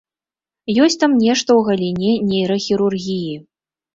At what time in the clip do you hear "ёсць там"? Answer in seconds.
0.85-1.11